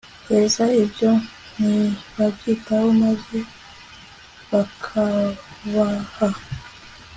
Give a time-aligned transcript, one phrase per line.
[0.29, 1.11] heza ibyo
[1.57, 3.37] ntibabyitaho maze
[4.51, 6.29] bakabaha